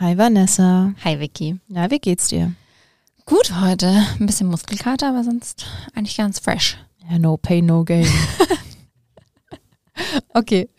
[0.00, 0.94] Hi Vanessa.
[1.04, 1.60] Hi Vicky.
[1.68, 2.52] Na, wie geht's dir?
[3.26, 3.86] Gut heute.
[4.18, 6.78] Ein bisschen Muskelkater, aber sonst eigentlich ganz fresh.
[7.10, 8.06] Ja, no pain, no gain.
[10.34, 10.70] okay.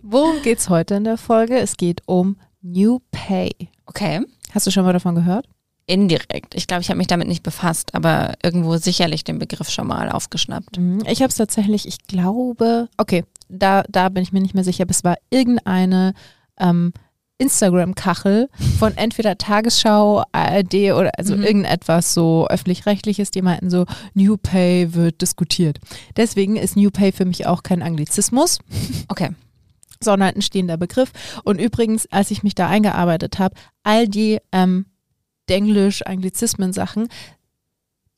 [0.00, 1.58] Worum geht's heute in der Folge?
[1.58, 3.50] Es geht um New Pay.
[3.84, 4.24] Okay.
[4.54, 5.46] Hast du schon mal davon gehört?
[5.84, 6.54] Indirekt.
[6.54, 10.08] Ich glaube, ich habe mich damit nicht befasst, aber irgendwo sicherlich den Begriff schon mal
[10.10, 10.78] aufgeschnappt.
[10.78, 14.64] Mhm, Ich habe es tatsächlich, ich glaube, okay, da, da bin ich mir nicht mehr
[14.64, 16.14] sicher, aber es war irgendeine
[16.58, 16.94] ähm,
[17.42, 18.48] Instagram-Kachel
[18.78, 21.42] von entweder Tagesschau, ARD oder also Mhm.
[21.44, 23.84] irgendetwas so öffentlich-rechtliches, die meinten so,
[24.14, 25.78] New Pay wird diskutiert.
[26.16, 28.58] Deswegen ist New Pay für mich auch kein Anglizismus,
[29.08, 29.30] Okay.
[30.02, 31.12] sondern ein stehender Begriff.
[31.44, 34.86] Und übrigens, als ich mich da eingearbeitet habe, all die ähm,
[35.48, 37.08] Denglisch, Anglizismen-Sachen,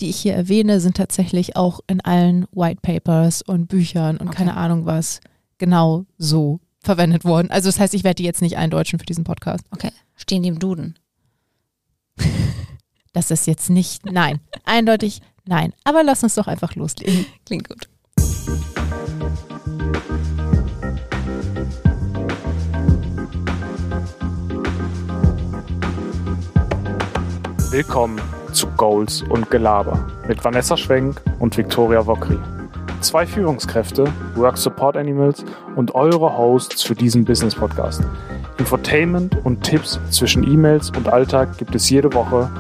[0.01, 4.39] die ich hier erwähne, sind tatsächlich auch in allen White Papers und Büchern und Okay.
[4.39, 5.21] keine Ahnung was
[5.59, 7.51] genau so verwendet worden.
[7.51, 9.65] Also das heißt, ich werde die jetzt nicht eindeutschen für diesen Podcast.
[9.71, 9.91] Okay.
[10.17, 10.99] Stehen die im Duden?
[13.17, 15.73] Das ist jetzt nicht, nein, eindeutig nein.
[15.85, 17.27] Aber lass uns doch einfach loslegen.
[17.47, 17.89] Klingt gut.
[27.71, 28.21] Willkommen
[28.53, 32.39] zu Goals und Gelaber mit Vanessa Schwenk und Viktoria Wokri.
[33.05, 35.45] Zwei Führungskräfte, Work Support Animals
[35.77, 38.03] und eure Hosts für diesen Business Podcast.
[38.57, 42.51] Infotainment und Tipps zwischen E-Mails und Alltag gibt es jede Woche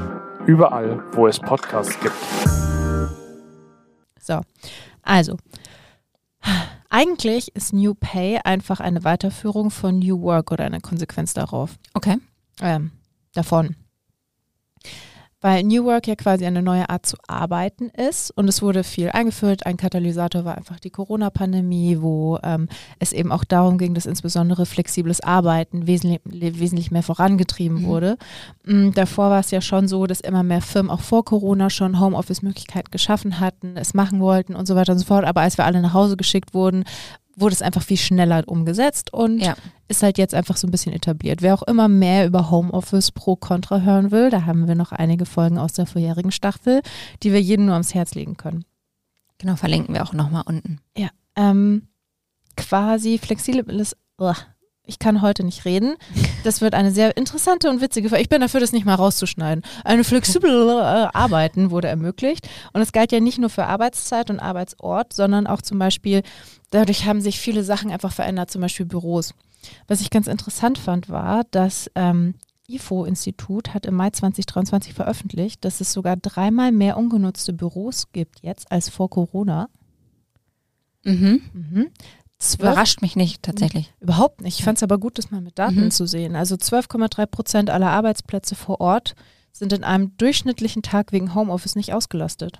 [0.46, 2.14] überall, wo es Podcasts gibt.
[4.20, 4.42] So,
[5.02, 5.38] also,
[6.90, 11.76] eigentlich ist New Pay einfach eine Weiterführung von New Work oder eine Konsequenz darauf.
[11.94, 12.18] Okay.
[12.60, 12.90] ähm,
[13.32, 13.76] davon.
[15.44, 19.10] Weil New Work ja quasi eine neue Art zu arbeiten ist und es wurde viel
[19.10, 19.66] eingeführt.
[19.66, 22.66] Ein Katalysator war einfach die Corona-Pandemie, wo ähm,
[22.98, 27.86] es eben auch darum ging, dass insbesondere flexibles Arbeiten wesentlich, wesentlich mehr vorangetrieben Mhm.
[27.86, 28.16] wurde.
[28.64, 32.00] Mm, Davor war es ja schon so, dass immer mehr Firmen auch vor Corona schon
[32.00, 35.26] Homeoffice-Möglichkeiten geschaffen hatten, es machen wollten und so weiter und so fort.
[35.26, 36.84] Aber als wir alle nach Hause geschickt wurden,
[37.36, 39.54] wurde es einfach viel schneller umgesetzt und Ja.
[39.88, 41.42] ist halt jetzt einfach so ein bisschen etabliert.
[41.42, 45.26] Wer auch immer mehr über Homeoffice pro Contra hören will, da haben wir noch einige
[45.26, 46.80] Folgen aus der vorherigen Staffel,
[47.22, 48.64] die wir jedem nur ans Herz legen können.
[49.38, 50.78] Genau, verlinken wir auch nochmal unten.
[51.36, 51.88] Ähm,
[52.56, 53.96] quasi flexibles,
[54.86, 55.96] ich kann heute nicht reden.
[56.44, 58.22] Das wird eine sehr interessante und witzige Folge.
[58.22, 59.64] Ich bin dafür, das nicht mal rauszuschneiden.
[59.82, 62.48] Eine flexible äh, Arbeiten wurde ermöglicht.
[62.72, 66.22] Und es galt ja nicht nur für Arbeitszeit und Arbeitsort, sondern auch zum Beispiel,
[66.70, 69.34] dadurch haben sich viele Sachen einfach verändert, zum Beispiel Büros.
[69.88, 72.34] Was ich ganz interessant fand, war, dass ähm,
[72.68, 78.70] IFO-Institut hat im Mai 2023 veröffentlicht, dass es sogar dreimal mehr ungenutzte Büros gibt jetzt
[78.70, 79.68] als vor Corona.
[81.04, 81.42] Mhm.
[81.52, 81.86] Mhm.
[82.38, 83.92] Zwölf Überrascht mich nicht, tatsächlich.
[84.00, 84.58] Überhaupt nicht.
[84.58, 85.90] Ich fand es aber gut, das mal mit Daten Mhm.
[85.90, 86.36] zu sehen.
[86.36, 89.14] Also 12,3 Prozent aller Arbeitsplätze vor Ort
[89.52, 92.58] sind in einem durchschnittlichen Tag wegen Homeoffice nicht ausgelastet.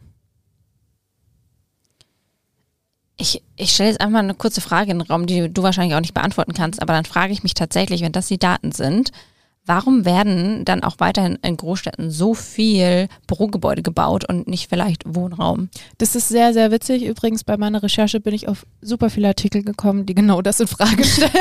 [3.17, 5.95] Ich, ich stelle jetzt einfach mal eine kurze Frage in den Raum, die du wahrscheinlich
[5.95, 9.13] auch nicht beantworten kannst, aber dann frage ich mich tatsächlich, wenn das die Daten sind,
[9.67, 15.71] warum werden dann auch weiterhin in Großstädten so viel Bürogebäude gebaut und nicht vielleicht Wohnraum?
[15.99, 17.05] Das ist sehr, sehr witzig.
[17.05, 20.67] Übrigens, bei meiner Recherche bin ich auf super viele Artikel gekommen, die genau das in
[20.67, 21.31] Frage stellen.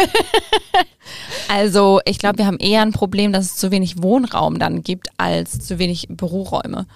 [1.50, 5.09] Also ich glaube, wir haben eher ein Problem, dass es zu wenig Wohnraum dann gibt,
[5.17, 6.88] als zu wenig Büroräume.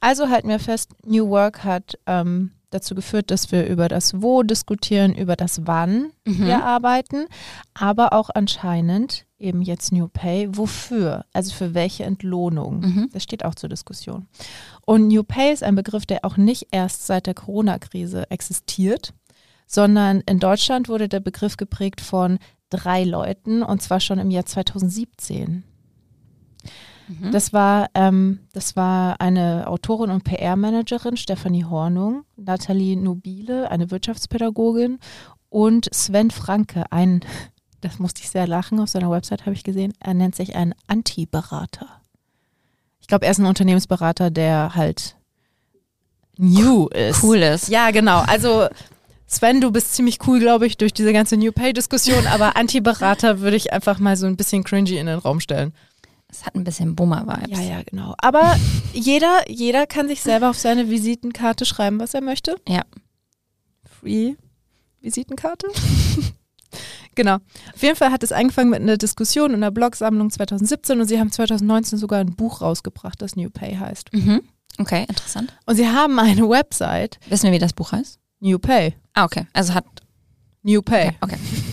[0.00, 4.42] Also halten wir fest, New Work hat ähm, dazu geführt, dass wir über das Wo
[4.42, 6.46] diskutieren, über das Wann Mhm.
[6.46, 7.26] wir arbeiten,
[7.74, 11.24] aber auch anscheinend eben jetzt New Pay, wofür?
[11.32, 12.80] Also für welche Entlohnung?
[12.80, 13.08] Mhm.
[13.12, 14.26] Das steht auch zur Diskussion.
[14.84, 19.14] Und New Pay ist ein Begriff, der auch nicht erst seit der Corona-Krise existiert,
[19.66, 22.38] sondern in Deutschland wurde der Begriff geprägt von
[22.70, 25.64] drei Leuten und zwar schon im Jahr 2017.
[27.08, 27.32] Mhm.
[27.32, 34.98] Das war, ähm, das war eine Autorin und PR-Managerin, Stefanie Hornung, Nathalie Nobile, eine Wirtschaftspädagogin
[35.48, 37.20] und Sven Franke, ein,
[37.82, 40.74] das musste ich sehr lachen, auf seiner Website habe ich gesehen, er nennt sich ein
[40.86, 41.88] Anti-Berater.
[43.00, 45.16] Ich glaube, er ist ein Unternehmensberater, der halt
[46.38, 47.22] new ist.
[47.22, 47.68] Cool ist.
[47.68, 48.20] Ja, genau.
[48.20, 48.68] Also
[49.26, 53.56] Sven, du bist ziemlich cool, glaube ich, durch diese ganze New Pay-Diskussion, aber Anti-Berater würde
[53.56, 55.72] ich einfach mal so ein bisschen cringy in den Raum stellen.
[56.28, 57.58] Es hat ein bisschen Bummer-Vibes.
[57.58, 58.14] Ja, ja, genau.
[58.18, 58.56] Aber
[58.92, 62.56] jeder, jeder kann sich selber auf seine Visitenkarte schreiben, was er möchte.
[62.66, 62.82] Ja.
[63.84, 64.34] Free
[65.00, 65.66] Visitenkarte.
[67.14, 67.36] genau.
[67.74, 71.18] Auf jeden Fall hat es angefangen mit einer Diskussion in der Blogsammlung 2017 und sie
[71.18, 74.12] haben 2019 sogar ein Buch rausgebracht, das New Pay heißt.
[74.12, 74.42] Mhm.
[74.78, 75.52] Okay, interessant.
[75.66, 78.18] Und sie haben eine Website, Wissen wir, wie das Buch heißt?
[78.40, 78.94] New Pay.
[79.14, 79.46] Ah, okay.
[79.52, 79.84] Also hat.
[80.62, 81.12] New Pay.
[81.20, 81.36] Okay.
[81.42, 81.71] Ich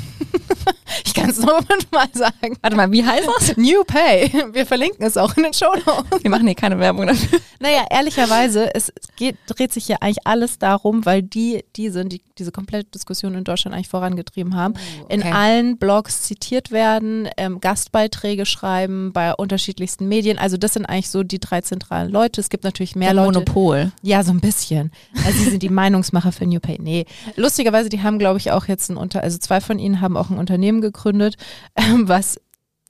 [1.30, 2.58] kannst du noch fünfmal sagen.
[2.62, 3.58] Warte mal, wie heißt das?
[3.58, 4.32] New Pay.
[4.54, 6.24] Wir verlinken es auch in den Show Notes.
[6.24, 7.40] Wir machen hier keine Werbung dafür.
[7.60, 12.22] Naja, ehrlicherweise, es geht, dreht sich hier eigentlich alles darum, weil die, die sind, die
[12.40, 14.76] diese komplette Diskussion in Deutschland eigentlich vorangetrieben haben,
[15.10, 15.32] in okay.
[15.32, 20.38] allen Blogs zitiert werden, ähm, Gastbeiträge schreiben bei unterschiedlichsten Medien.
[20.38, 22.40] Also das sind eigentlich so die drei zentralen Leute.
[22.40, 23.40] Es gibt natürlich mehr Der Leute.
[23.40, 23.92] Monopol.
[24.02, 24.92] Ja, so ein bisschen.
[25.26, 26.78] Also sie sind die Meinungsmacher für New Pay.
[26.80, 27.06] Nee.
[27.36, 30.30] Lustigerweise, die haben, glaube ich, auch jetzt ein Unter, also zwei von ihnen haben auch
[30.30, 31.19] ein Unternehmen gegründet,
[31.76, 32.40] ähm, was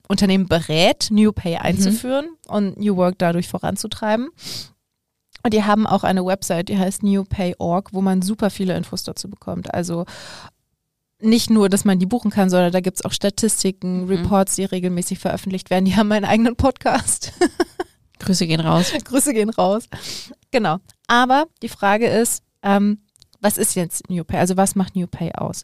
[0.07, 4.29] Unternehmen berät, New Pay einzuführen und New Work dadurch voranzutreiben.
[5.43, 9.29] Und die haben auch eine Website, die heißt newpay.org, wo man super viele Infos dazu
[9.29, 9.73] bekommt.
[9.73, 10.05] Also
[11.21, 14.09] nicht nur, dass man die buchen kann, sondern da gibt es auch Statistiken, Mhm.
[14.09, 15.85] Reports, die regelmäßig veröffentlicht werden.
[15.85, 17.33] Die haben einen eigenen Podcast.
[18.19, 18.91] Grüße gehen raus.
[19.05, 19.83] Grüße gehen raus.
[20.51, 20.79] Genau.
[21.07, 22.99] Aber die Frage ist, ähm,
[23.41, 24.37] was ist jetzt New Pay?
[24.39, 25.63] Also was macht New Pay aus?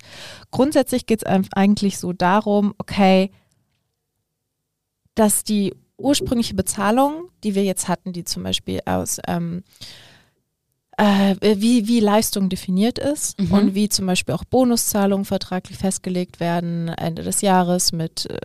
[0.51, 3.31] Grundsätzlich geht es eigentlich so darum, okay,
[5.15, 9.63] dass die ursprüngliche Bezahlung, die wir jetzt hatten, die zum Beispiel aus ähm,
[10.97, 13.51] äh, wie, wie Leistung definiert ist Mhm.
[13.51, 18.39] und wie zum Beispiel auch Bonuszahlungen vertraglich festgelegt werden Ende des Jahres mit äh,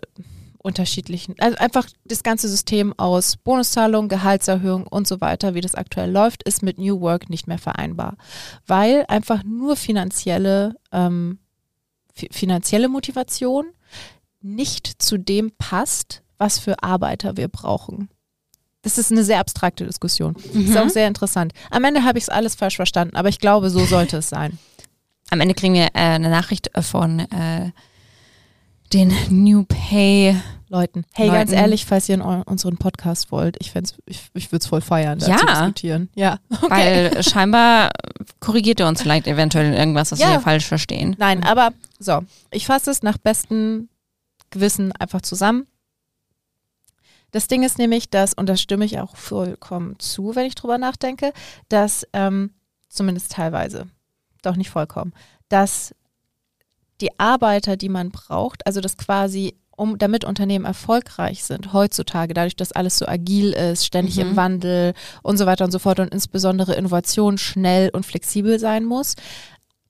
[0.63, 6.11] unterschiedlichen, also einfach das ganze System aus Bonuszahlung, Gehaltserhöhung und so weiter, wie das aktuell
[6.11, 8.17] läuft, ist mit New Work nicht mehr vereinbar,
[8.67, 11.39] weil einfach nur finanzielle, ähm,
[12.13, 13.65] fi- finanzielle Motivation
[14.41, 18.09] nicht zu dem passt, was für Arbeiter wir brauchen.
[18.83, 20.35] Das ist eine sehr abstrakte Diskussion.
[20.53, 21.53] Ist auch sehr interessant.
[21.69, 24.57] Am Ende habe ich es alles falsch verstanden, aber ich glaube, so sollte es sein.
[25.29, 27.71] Am Ende kriegen wir äh, eine Nachricht von äh,
[28.93, 30.35] den New Pay.
[30.67, 31.03] Leuten.
[31.11, 31.61] Hey, ganz Leuten.
[31.61, 33.73] ehrlich, falls ihr in unseren Podcast wollt, ich,
[34.05, 35.37] ich, ich würde es voll feiern, da Ja.
[35.37, 36.09] zu diskutieren.
[36.15, 36.69] Ja, okay.
[36.69, 37.91] Weil scheinbar
[38.39, 40.31] korrigiert er uns vielleicht eventuell irgendwas, was Ja.
[40.31, 41.17] wir falsch verstehen.
[41.19, 42.21] Nein, aber so,
[42.51, 43.89] ich fasse es nach bestem
[44.49, 45.67] Gewissen einfach zusammen.
[47.31, 50.77] Das Ding ist nämlich, dass, und da stimme ich auch vollkommen zu, wenn ich drüber
[50.77, 51.33] nachdenke,
[51.67, 52.51] dass, ähm,
[52.87, 53.87] zumindest teilweise,
[54.41, 55.11] doch nicht vollkommen,
[55.49, 55.93] dass
[57.01, 62.55] die Arbeiter, die man braucht, also das quasi, um, damit Unternehmen erfolgreich sind, heutzutage, dadurch,
[62.55, 64.21] dass alles so agil ist, ständig Mhm.
[64.21, 64.93] im Wandel
[65.23, 69.15] und so weiter und so fort und insbesondere Innovation schnell und flexibel sein muss,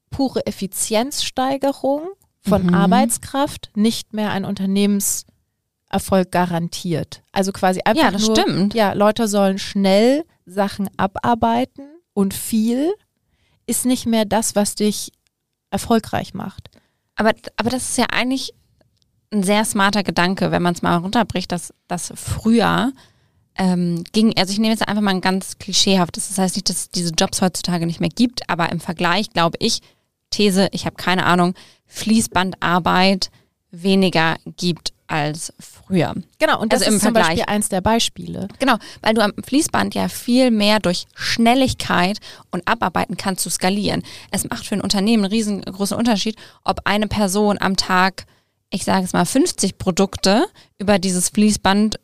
[0.10, 2.10] pure Effizienzsteigerung
[2.42, 2.74] von Mhm.
[2.74, 7.24] Arbeitskraft nicht mehr ein Unternehmenserfolg garantiert.
[7.32, 8.74] Also quasi einfach Ja, das nur, stimmt.
[8.74, 12.92] ja, Leute sollen schnell Sachen abarbeiten und viel
[13.68, 15.12] ist nicht mehr das, was dich
[15.70, 16.70] erfolgreich macht.
[17.22, 18.52] Aber, aber das ist ja eigentlich
[19.32, 22.94] ein sehr smarter Gedanke, wenn man es mal runterbricht, dass das früher
[23.56, 26.78] ähm, ging, also ich nehme jetzt einfach mal ein ganz klischeehaftes, das heißt nicht, dass
[26.78, 29.82] es diese Jobs heutzutage nicht mehr gibt, aber im Vergleich glaube ich,
[30.32, 31.54] These, ich habe keine Ahnung,
[31.86, 33.30] Fließbandarbeit
[33.72, 36.14] weniger gibt als früher.
[36.40, 37.38] Genau, und das Also im ist zum Vergleich.
[37.38, 38.48] Beispiel eins der Beispiele.
[38.60, 42.20] Genau, weil du am Fließband ja viel mehr durch Schnelligkeit
[42.50, 44.04] und Abarbeiten kannst zu skalieren.
[44.32, 48.26] Es macht für ein Unternehmen einen riesengroßen Unterschied, ob eine Person am Tag,
[48.70, 50.46] ich sage es mal, 50 Produkte
[50.78, 52.00] über dieses Fließband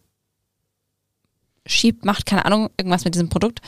[1.65, 3.61] schiebt, macht, keine Ahnung, irgendwas mit diesem Produkt.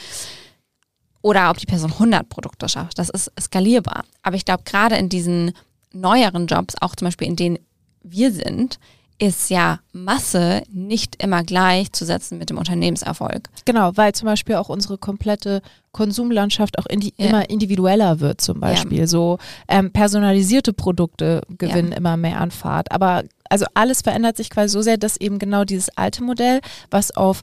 [1.21, 2.97] Oder ob die Person 100 Produkte schafft.
[2.97, 4.05] Das ist skalierbar.
[4.21, 5.53] Aber ich glaube, gerade in diesen
[5.91, 7.59] neueren Jobs, auch zum Beispiel in denen
[8.03, 8.79] wir sind,
[9.21, 13.49] ist ja Masse nicht immer gleichzusetzen mit dem Unternehmenserfolg.
[13.65, 17.25] Genau, weil zum Beispiel auch unsere komplette Konsumlandschaft auch indi Ja.
[17.27, 19.07] immer individueller wird zum Beispiel.
[19.07, 19.37] So
[19.67, 22.93] ähm, personalisierte Produkte gewinnen immer mehr an Fahrt.
[22.93, 27.11] Aber also alles verändert sich quasi so sehr, dass eben genau dieses alte Modell, was
[27.15, 27.41] auf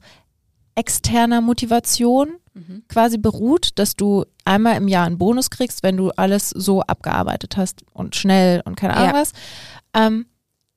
[0.75, 2.29] externer Motivation
[2.87, 7.55] quasi beruht, dass du einmal im Jahr einen Bonus kriegst, wenn du alles so abgearbeitet
[7.55, 9.21] hast und schnell und keine Ahnung Ja.
[9.21, 9.31] was,
[9.93, 10.25] ähm,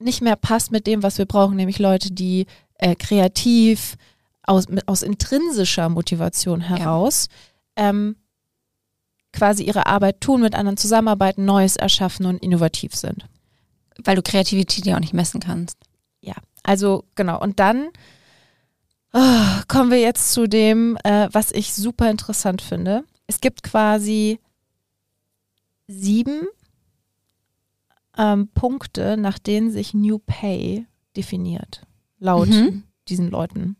[0.01, 2.47] nicht mehr passt mit dem, was wir brauchen, nämlich Leute, die
[2.79, 3.97] äh, kreativ
[4.43, 7.29] aus, mit, aus intrinsischer Motivation heraus
[7.77, 8.17] ähm,
[9.33, 13.27] quasi ihre Arbeit tun, mit anderen zusammenarbeiten, Neues erschaffen und innovativ sind.
[14.03, 15.79] Weil du Kreativität ja auch nicht messen kannst.
[16.21, 17.41] Ja, also genau.
[17.41, 17.89] Und dann
[19.13, 23.05] oh, kommen wir jetzt zu dem, äh, was ich super interessant finde.
[23.27, 24.41] Es gibt quasi
[25.87, 26.47] sieben
[28.21, 30.87] ähm, Punkte, nach denen sich New Pay
[31.17, 31.87] definiert.
[32.19, 32.85] Laut Mhm.
[33.09, 33.77] diesen Leuten.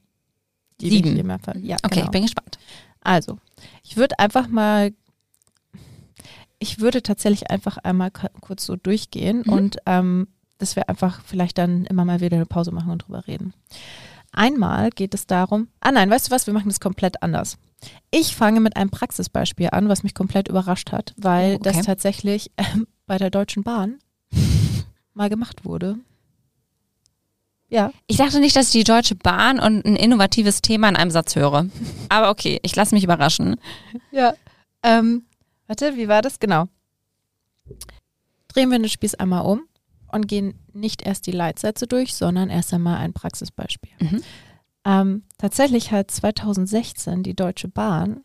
[0.81, 1.29] Die Sieben.
[1.63, 2.05] Ja, Okay, genau.
[2.07, 2.59] ich bin gespannt.
[3.03, 3.39] Also,
[3.83, 4.93] ich würde einfach mal,
[6.59, 9.53] ich würde tatsächlich einfach einmal kurz so durchgehen Mhm.
[9.53, 10.29] und ähm,
[10.59, 13.55] dass wir einfach vielleicht dann immer mal wieder eine Pause machen und drüber reden.
[14.33, 17.59] Einmal geht es darum, ah nein, weißt du was, wir machen das komplett anders.
[18.11, 21.73] Ich fange mit einem Praxisbeispiel an, was mich komplett überrascht hat, weil Oh, okay.
[21.73, 23.99] das tatsächlich ähm, bei der Deutschen Bahn
[25.15, 25.99] mal gemacht wurde.
[27.69, 27.93] Ja.
[28.09, 31.37] Ich dachte nicht, dass ich die Deutsche Bahn und ein innovatives Thema in einem Satz
[31.37, 31.67] höre.
[32.09, 33.57] Aber okay, ich lasse mich überraschen.
[34.11, 34.35] Ja.
[34.83, 35.25] Ähm,
[35.67, 36.41] warte, wie war das?
[36.41, 36.67] Genau.
[38.49, 39.63] Drehen wir den Spieß einmal um
[40.11, 43.93] und gehen nicht erst die Leitsätze durch, sondern erst einmal ein Praxisbeispiel.
[44.01, 44.23] Mhm.
[44.85, 48.23] Ähm, tatsächlich hat 2016 die Deutsche Bahn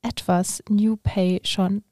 [0.00, 1.82] etwas New Pay schon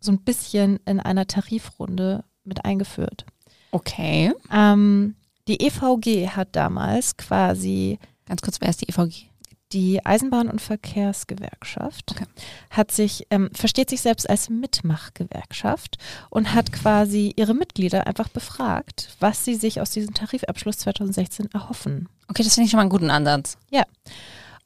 [0.00, 3.24] so ein bisschen in einer Tarifrunde mit eingeführt.
[3.70, 4.32] Okay.
[4.52, 5.14] Ähm,
[5.48, 9.26] die EVG hat damals quasi Ganz kurz, wer ist die EVG?
[9.72, 12.24] die Eisenbahn- und Verkehrsgewerkschaft Okay.
[12.70, 15.96] hat sich, ähm, versteht sich selbst als Mitmachgewerkschaft
[16.28, 22.08] und hat quasi ihre Mitglieder einfach befragt, was sie sich aus diesem Tarifabschluss 2016 erhoffen.
[22.28, 23.58] Okay, das finde ich schon mal einen guten Ansatz.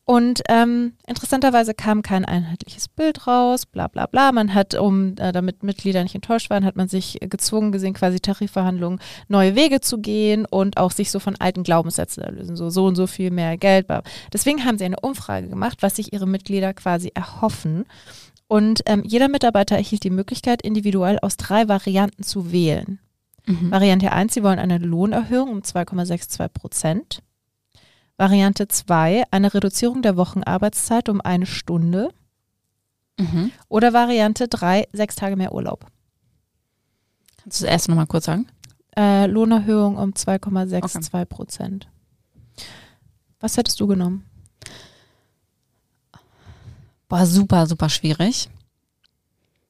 [0.06, 4.32] Und ähm, interessanterweise kam kein einheitliches Bild raus, bla bla bla.
[4.32, 7.94] Man hat, um äh, damit Mitglieder nicht enttäuscht waren, hat man sich äh, gezwungen gesehen,
[7.94, 12.56] quasi Tarifverhandlungen neue Wege zu gehen und auch sich so von alten Glaubenssätzen zu lösen.
[12.56, 13.86] So, so und so viel mehr Geld.
[13.86, 14.02] Bla.
[14.30, 17.86] Deswegen haben sie eine Umfrage gemacht, was sich ihre Mitglieder quasi erhoffen.
[18.46, 22.98] Und ähm, jeder Mitarbeiter erhielt die Möglichkeit, individuell aus drei Varianten zu wählen.
[23.46, 23.70] Mhm.
[23.70, 27.22] Variante 1, sie wollen eine Lohnerhöhung um 2,62 Prozent.
[28.16, 32.10] Variante 2, eine Reduzierung der Wochenarbeitszeit um eine Stunde.
[33.18, 33.50] Mhm.
[33.68, 35.86] Oder Variante 3, sechs Tage mehr Urlaub.
[37.42, 38.46] Kannst du das erste nochmal kurz sagen?
[38.96, 41.88] Äh, Lohnerhöhung um 2,62 Prozent.
[43.40, 44.24] Was hättest du genommen?
[47.08, 48.48] Boah, super, super schwierig.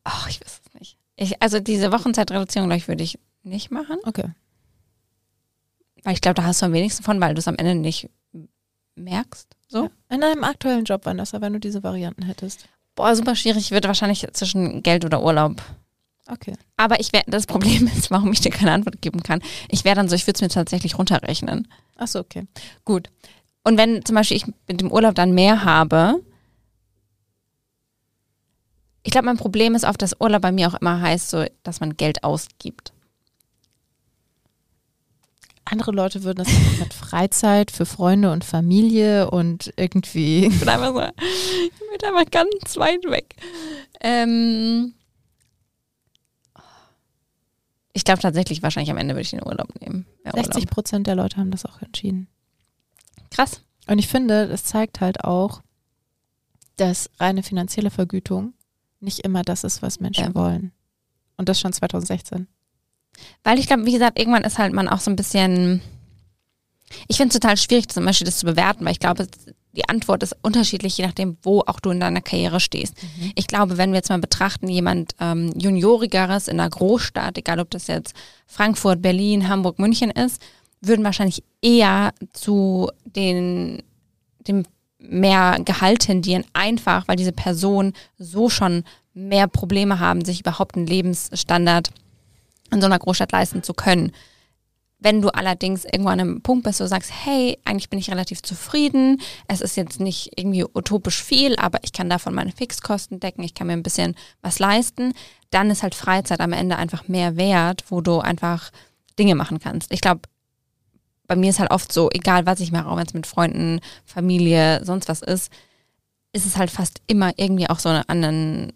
[0.05, 0.99] Ach, ich weiß es nicht.
[1.17, 3.97] Ich, also diese Wochenzeitreduzierung, glaube ich, würde ich nicht machen.
[4.05, 4.31] Okay.
[6.05, 8.11] Weil ich glaube, da hast du am wenigsten von, weil du es am Ende nicht
[8.97, 9.49] merkst.
[9.69, 9.91] So.
[10.09, 12.69] In einem aktuellen Job, Vanessa, wenn du diese Varianten hättest.
[12.95, 13.65] Boah, super schwierig.
[13.65, 15.61] Ich würde wahrscheinlich zwischen Geld oder Urlaub.
[16.27, 16.55] Okay.
[16.77, 19.43] Aber ich wäre, das Problem ist, warum ich dir keine Antwort geben kann.
[19.69, 21.69] Ich wäre dann so, ich würde es mir tatsächlich runterrechnen.
[21.97, 22.47] Achso, okay.
[22.85, 23.11] Gut.
[23.63, 26.23] Und wenn zum Beispiel ich mit dem Urlaub dann mehr habe,
[29.03, 31.81] ich glaube, mein Problem ist oft, dass Urlaub bei mir auch immer heißt, so, dass
[31.81, 32.94] man Geld ausgibt.
[35.67, 40.47] Andere Leute würden das mit Freizeit für Freunde und Familie und irgendwie.
[40.53, 43.35] Ich bin einfach so, ich bin einfach ganz weit weg.
[44.01, 44.95] Ähm,
[47.93, 50.07] ich glaube tatsächlich, wahrscheinlich am Ende würde ich den Urlaub nehmen.
[50.25, 50.71] Ja, 60 Urlaub.
[50.71, 52.29] Prozent der Leute haben das auch entschieden.
[53.31, 53.63] Krass.
[53.87, 55.63] Und ich finde, das zeigt halt auch,
[56.77, 58.53] dass reine finanzielle Vergütung
[59.01, 60.35] nicht immer das ist, was Menschen Ja.
[60.35, 60.73] wollen.
[61.37, 62.49] Und das schon 2016.
[63.43, 65.81] Weil ich glaube, wie gesagt, irgendwann ist halt man auch so ein bisschen.
[67.09, 69.27] Ich finde es total schwierig, zum Beispiel das zu bewerten, weil ich glaube,
[69.73, 72.95] die Antwort ist unterschiedlich, je nachdem, wo auch du in deiner Karriere stehst.
[73.35, 77.71] Ich glaube, wenn wir jetzt mal betrachten, jemand ähm, Juniorigeres in einer Großstadt, egal ob
[77.71, 78.15] das jetzt
[78.47, 80.41] Frankfurt, Berlin, Hamburg, München ist,
[80.81, 83.83] würden wahrscheinlich eher zu den,
[84.47, 84.65] dem
[84.99, 90.87] mehr Gehalt tendieren, einfach weil diese Personen so schon mehr Probleme haben, sich überhaupt einen
[90.87, 91.91] Lebensstandard
[92.75, 94.13] in so einer Großstadt leisten zu können.
[94.99, 98.11] Wenn du allerdings irgendwo an einem Punkt bist, wo du sagst, hey, eigentlich bin ich
[98.11, 103.21] relativ zufrieden, es ist jetzt nicht irgendwie utopisch viel, aber ich kann davon meine Fixkosten
[103.21, 105.13] decken, ich kann mir ein bisschen was leisten,
[105.51, 108.71] dann ist halt Freizeit am Ende einfach mehr wert, wo du einfach
[109.19, 109.93] Dinge machen kannst.
[109.93, 110.23] Ich glaube,
[111.27, 113.81] bei mir ist halt oft so, egal was ich mache, auch wenn es mit Freunden,
[114.05, 115.53] Familie, sonst was ist,
[116.33, 118.73] ist es halt fast immer irgendwie auch so an einen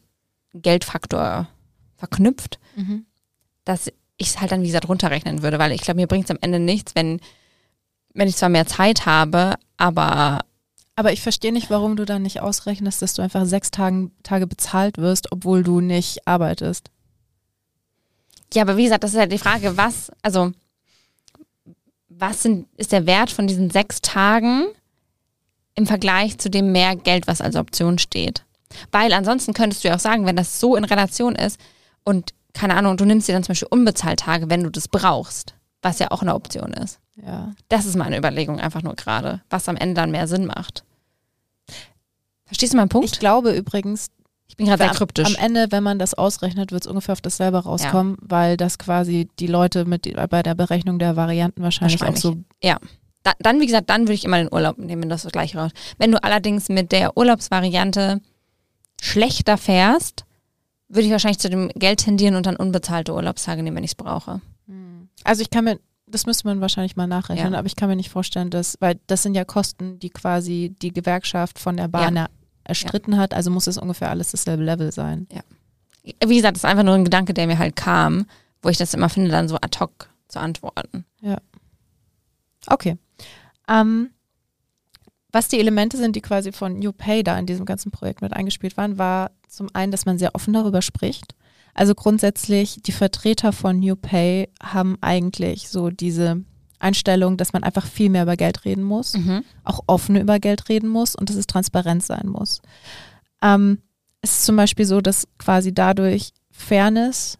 [0.54, 1.48] Geldfaktor
[1.96, 2.58] verknüpft
[3.68, 6.30] dass ich es halt dann, wie gesagt, runterrechnen würde, weil ich glaube, mir bringt es
[6.30, 7.20] am Ende nichts, wenn,
[8.14, 10.40] wenn ich zwar mehr Zeit habe, aber
[10.96, 14.48] Aber ich verstehe nicht, warum du dann nicht ausrechnest, dass du einfach sechs Tagen, Tage
[14.48, 16.90] bezahlt wirst, obwohl du nicht arbeitest.
[18.52, 20.50] ja, aber wie gesagt, das ist halt die Frage, was, also
[22.08, 24.64] was sind, ist der Wert von diesen sechs Tagen
[25.76, 28.42] im Vergleich zu dem mehr Geld, was als Option steht?
[28.90, 31.60] Weil ansonsten könntest du ja auch sagen, wenn das so in Relation ist
[32.02, 35.54] und keine Ahnung, du nimmst dir dann zum Beispiel unbezahlt Tage, wenn du das brauchst,
[35.82, 36.98] was ja auch eine Option ist.
[37.24, 37.52] Ja.
[37.68, 40.84] Das ist meine Überlegung einfach nur gerade, was am Ende dann mehr Sinn macht.
[42.46, 43.10] Verstehst du meinen Punkt?
[43.12, 44.08] Ich glaube übrigens,
[44.46, 45.26] Ich bin gerade sehr kryptisch.
[45.26, 49.28] am Ende, wenn man das ausrechnet, wird es ungefähr auf dasselbe rauskommen, weil das quasi
[49.38, 52.24] die Leute mit bei der Berechnung der Varianten wahrscheinlich, Wahrscheinlich.
[52.24, 52.80] auch so.
[53.24, 55.58] Da, dann, wie gesagt, dann würde ich immer den Urlaub nehmen, wenn das das gleiche
[55.58, 55.72] raus.
[55.98, 58.20] Wenn du allerdings mit der Urlaubsvariante
[59.00, 60.24] schlechter fährst,
[60.88, 63.94] würde ich wahrscheinlich zu dem Geld tendieren und dann unbezahlte Urlaubstage nehmen, wenn ich es
[63.94, 64.40] brauche.
[65.24, 67.58] Also ich kann mir, das müsste man wahrscheinlich mal nachrechnen, Ja.
[67.58, 70.92] aber ich kann mir nicht vorstellen, dass, weil das sind ja Kosten, die quasi die
[70.92, 72.30] Gewerkschaft von der Bahn er-
[72.64, 75.26] erstritten hat, also muss es ungefähr alles dasselbe Level sein.
[76.24, 78.26] Wie gesagt, das ist einfach nur ein Gedanke, der mir halt kam,
[78.62, 81.04] wo ich das immer finde, dann so ad hoc zu antworten.
[82.66, 82.96] Okay.
[83.68, 84.10] Ähm,
[85.32, 88.32] was die Elemente sind, die quasi von New Pay da in diesem ganzen Projekt mit
[88.32, 91.34] eingespielt waren, war zum einen, dass man sehr offen darüber spricht.
[91.74, 96.42] Also grundsätzlich, die Vertreter von New Pay haben eigentlich so diese
[96.80, 99.44] Einstellung, dass man einfach viel mehr über Geld reden muss, Mhm.
[99.64, 102.60] auch offen über Geld reden muss und dass es transparent sein muss.
[103.42, 103.78] Ähm,
[104.22, 107.38] es ist zum Beispiel so, dass quasi dadurch Fairness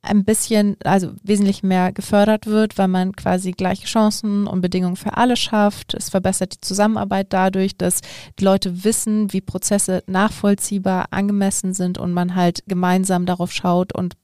[0.00, 5.16] ein bisschen, also wesentlich mehr gefördert wird, weil man quasi gleiche Chancen und Bedingungen für
[5.16, 5.92] alle schafft.
[5.94, 8.00] Es verbessert die Zusammenarbeit dadurch, dass
[8.38, 14.14] die Leute wissen, wie Prozesse nachvollziehbar, angemessen sind und man halt gemeinsam darauf schaut und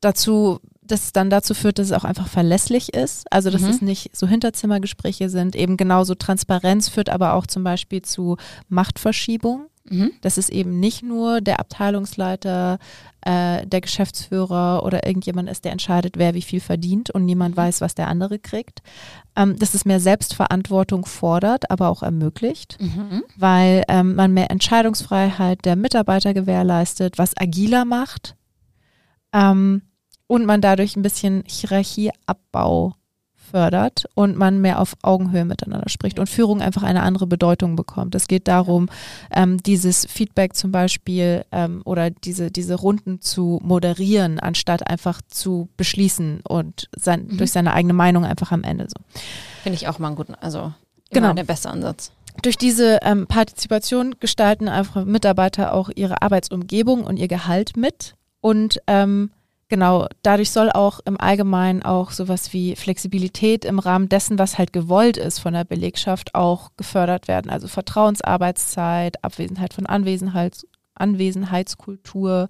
[0.00, 3.30] dazu, dass es dann dazu führt, dass es auch einfach verlässlich ist.
[3.32, 3.70] Also dass Mhm.
[3.70, 5.56] es nicht so Hinterzimmergespräche sind.
[5.56, 8.36] Eben genauso Transparenz führt aber auch zum Beispiel zu
[8.68, 9.66] Machtverschiebung.
[9.88, 10.12] Mhm.
[10.22, 12.78] dass es eben nicht nur der Abteilungsleiter,
[13.20, 17.82] äh, der Geschäftsführer oder irgendjemand ist, der entscheidet, wer wie viel verdient und niemand weiß,
[17.82, 18.80] was der andere kriegt.
[19.36, 23.24] Ähm, dass es mehr Selbstverantwortung fordert, aber auch ermöglicht, Mhm.
[23.36, 28.36] weil ähm, man mehr Entscheidungsfreiheit der Mitarbeiter gewährleistet, was agiler macht
[29.34, 29.82] ähm,
[30.26, 32.94] und man dadurch ein bisschen Hierarchieabbau
[33.54, 38.16] fördert und man mehr auf Augenhöhe miteinander spricht und Führung einfach eine andere Bedeutung bekommt.
[38.16, 38.88] Es geht darum,
[39.30, 45.68] ähm, dieses Feedback zum Beispiel ähm, oder diese, diese Runden zu moderieren, anstatt einfach zu
[45.76, 47.38] beschließen und sein, Mhm.
[47.38, 49.20] durch seine eigene Meinung einfach am Ende so.
[49.62, 50.72] Finde ich auch mal einen guten, also
[51.10, 51.32] Genau.
[51.32, 52.10] der beste Ansatz.
[52.42, 58.16] Durch diese ähm, Partizipation gestalten einfach Mitarbeiter auch ihre Arbeitsumgebung und ihr Gehalt mit.
[58.40, 59.30] Und ähm,
[59.68, 64.72] genau, dadurch soll auch im Allgemeinen auch sowas wie Flexibilität im Rahmen dessen, was halt
[64.72, 67.50] gewollt ist von der Belegschaft, auch gefördert werden.
[67.50, 70.66] Also Vertrauensarbeitszeit, Abwesenheit von Anwesenheits
[70.96, 72.48] Anwesenheitskultur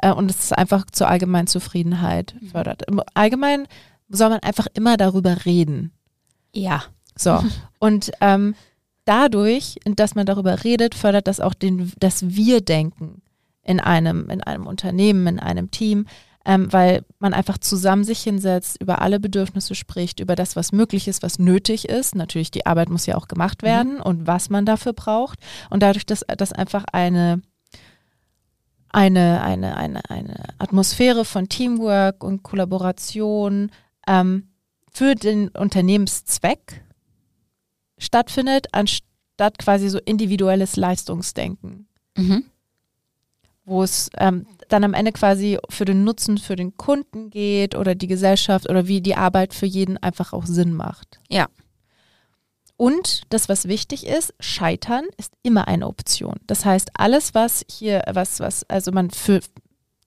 [0.00, 2.46] äh, und es ist einfach zur allgemeinen Zufriedenheit Mhm.
[2.48, 2.82] fördert.
[2.88, 3.66] Im Allgemeinen
[4.08, 5.92] soll man einfach immer darüber reden.
[6.54, 6.84] Ja.
[7.16, 7.44] So.
[7.78, 8.54] Und ähm,
[9.04, 13.22] dadurch, dass man darüber redet, fördert das auch den, das Wir-Denken
[13.62, 16.06] in einem, in einem Unternehmen, in einem Team,
[16.44, 21.08] ähm, weil man einfach zusammen sich hinsetzt, über alle Bedürfnisse spricht, über das, was möglich
[21.08, 22.14] ist, was nötig ist.
[22.14, 25.38] Natürlich, die Arbeit muss ja auch gemacht werden und was man dafür braucht.
[25.70, 27.42] Und dadurch, dass das einfach eine
[28.94, 33.70] eine, eine, eine, eine Atmosphäre von Teamwork und Kollaboration
[34.06, 34.48] ähm,
[34.92, 36.84] für den Unternehmenszweck
[37.96, 42.44] stattfindet, anstatt quasi so individuelles Leistungsdenken, Mhm.
[43.64, 47.94] Wo es ähm, dann am Ende quasi für den Nutzen für den Kunden geht oder
[47.94, 51.20] die Gesellschaft oder wie die Arbeit für jeden einfach auch Sinn macht.
[51.28, 51.48] Ja.
[52.76, 56.40] Und das, was wichtig ist, Scheitern ist immer eine Option.
[56.46, 59.40] Das heißt, alles, was hier, was, was, also man für,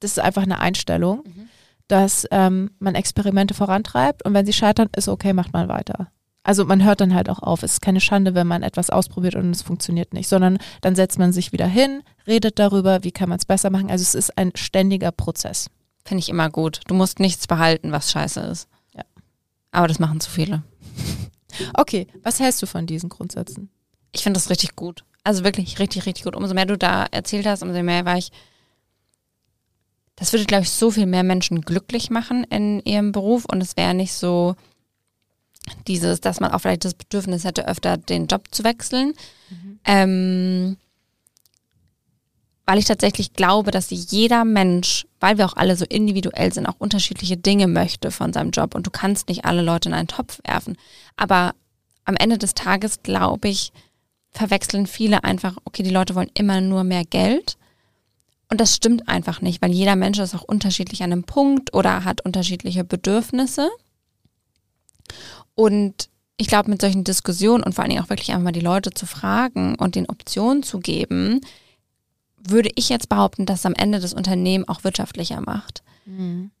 [0.00, 1.48] das ist einfach eine Einstellung, Mhm.
[1.88, 6.08] dass ähm, man Experimente vorantreibt und wenn sie scheitern, ist okay, macht man weiter.
[6.46, 7.64] Also man hört dann halt auch auf.
[7.64, 11.18] Es ist keine Schande, wenn man etwas ausprobiert und es funktioniert nicht, sondern dann setzt
[11.18, 13.90] man sich wieder hin, redet darüber, wie kann man es besser machen.
[13.90, 15.68] Also es ist ein ständiger Prozess.
[16.04, 16.82] Finde ich immer gut.
[16.86, 18.68] Du musst nichts behalten, was scheiße ist.
[18.94, 19.02] Ja.
[19.72, 20.62] Aber das machen zu viele.
[21.72, 23.70] Okay, was hältst du von diesen Grundsätzen?
[24.12, 25.04] Ich finde das richtig gut.
[25.24, 26.36] Also wirklich richtig, richtig gut.
[26.36, 28.30] Umso mehr du da erzählt hast, umso mehr war ich.
[30.16, 33.78] Das würde, glaube ich, so viel mehr Menschen glücklich machen in ihrem Beruf und es
[33.78, 34.54] wäre nicht so
[35.86, 39.14] dieses, dass man auch vielleicht das Bedürfnis hätte, öfter den Job zu wechseln.
[39.84, 40.76] Ähm,
[42.66, 46.74] weil ich tatsächlich glaube, dass jeder Mensch, weil wir auch alle so individuell sind, auch
[46.78, 50.40] unterschiedliche Dinge möchte von seinem Job und du kannst nicht alle Leute in einen Topf
[50.44, 50.76] werfen.
[51.16, 51.54] Aber
[52.04, 53.72] am Ende des Tages, glaube ich,
[54.32, 57.56] verwechseln viele einfach, okay, die Leute wollen immer nur mehr Geld.
[58.48, 62.04] Und das stimmt einfach nicht, weil jeder Mensch ist auch unterschiedlich an einem Punkt oder
[62.04, 63.70] hat unterschiedliche Bedürfnisse.
[65.56, 68.60] Und ich glaube, mit solchen Diskussionen und vor allen Dingen auch wirklich einfach mal die
[68.60, 71.40] Leute zu fragen und den Optionen zu geben,
[72.36, 75.82] würde ich jetzt behaupten, dass es am Ende das Unternehmen auch wirtschaftlicher macht.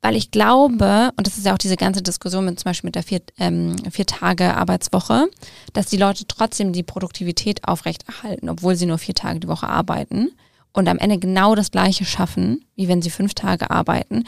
[0.02, 2.96] Weil ich glaube, und das ist ja auch diese ganze Diskussion mit zum Beispiel mit
[2.96, 5.28] der vier, ähm, vier Tage Arbeitswoche,
[5.72, 10.32] dass die Leute trotzdem die Produktivität aufrechterhalten, obwohl sie nur vier Tage die Woche arbeiten
[10.72, 14.24] und am Ende genau das Gleiche schaffen, wie wenn sie fünf Tage arbeiten.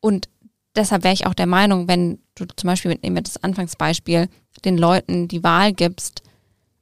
[0.00, 0.28] Und
[0.74, 4.28] deshalb wäre ich auch der Meinung, wenn du zum Beispiel, nehmen wir das Anfangsbeispiel,
[4.64, 6.22] den Leuten die Wahl gibst,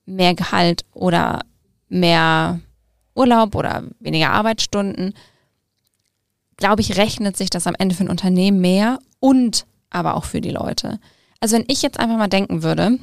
[0.07, 1.44] mehr Gehalt oder
[1.88, 2.61] mehr
[3.14, 5.14] Urlaub oder weniger Arbeitsstunden,
[6.57, 10.40] glaube ich, rechnet sich das am Ende für ein Unternehmen mehr und aber auch für
[10.40, 11.01] die Leute.
[11.40, 12.98] Also wenn ich jetzt einfach mal denken würde,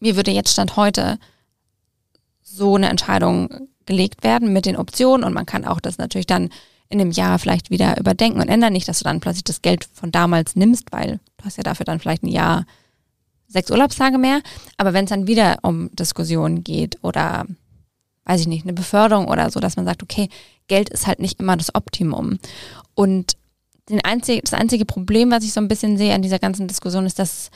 [0.00, 1.18] mir würde jetzt Stand heute
[2.42, 6.50] so eine Entscheidung gelegt werden mit den Optionen und man kann auch das natürlich dann
[6.90, 8.72] in einem Jahr vielleicht wieder überdenken und ändern.
[8.72, 11.84] Nicht, dass du dann plötzlich das Geld von damals nimmst, weil du hast ja dafür
[11.84, 12.66] dann vielleicht ein Jahr
[13.46, 14.40] sechs Urlaubstage mehr.
[14.76, 17.46] Aber wenn es dann wieder um Diskussionen geht oder,
[18.24, 20.28] weiß ich nicht, eine Beförderung oder so, dass man sagt, okay,
[20.66, 22.38] Geld ist halt nicht immer das Optimum.
[22.94, 23.36] Und
[23.88, 27.06] den einzig, das einzige Problem, was ich so ein bisschen sehe an dieser ganzen Diskussion,
[27.06, 27.50] ist, dass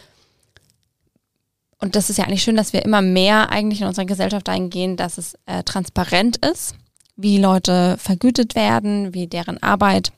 [1.78, 4.96] und das ist ja eigentlich schön, dass wir immer mehr eigentlich in unserer Gesellschaft eingehen,
[4.96, 6.76] dass es äh, transparent ist,
[7.22, 10.12] wie Leute vergütet werden, wie deren Arbeit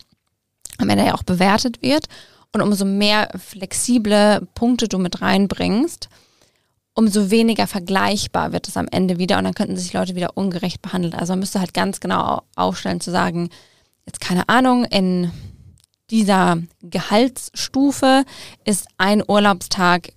[0.78, 2.06] am Ende ja auch bewertet wird.
[2.52, 6.08] Und umso mehr flexible Punkte du mit reinbringst,
[6.94, 10.80] umso weniger vergleichbar wird es am Ende wieder und dann könnten sich Leute wieder ungerecht
[10.80, 11.14] behandelt.
[11.14, 13.50] Also man müsste halt ganz genau aufstellen zu sagen,
[14.06, 15.32] jetzt keine Ahnung, in
[16.10, 18.24] dieser Gehaltsstufe
[18.64, 20.12] ist ein Urlaubstag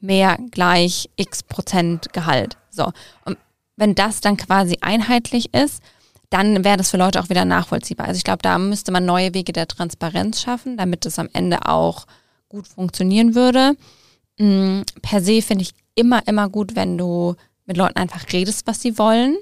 [0.00, 2.56] mehr gleich x Prozent Gehalt.
[2.70, 2.92] So.
[3.24, 3.36] Und
[3.76, 5.82] wenn das dann quasi einheitlich ist,
[6.30, 8.08] dann wäre das für Leute auch wieder nachvollziehbar.
[8.08, 11.66] Also ich glaube, da müsste man neue Wege der Transparenz schaffen, damit es am Ende
[11.66, 12.06] auch
[12.48, 13.76] gut funktionieren würde.
[14.38, 18.82] Mm, per se finde ich immer, immer gut, wenn du mit Leuten einfach redest, was
[18.82, 19.36] sie wollen.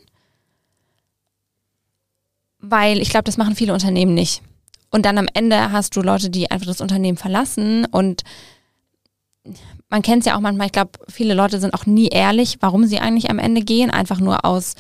[2.58, 4.42] Weil ich glaube, das machen viele Unternehmen nicht.
[4.90, 8.22] Und dann am Ende hast du Leute, die einfach das Unternehmen verlassen und
[9.94, 12.84] man kennt es ja auch manchmal, ich glaube, viele Leute sind auch nie ehrlich, warum
[12.84, 14.74] sie eigentlich am Ende gehen, einfach nur aus,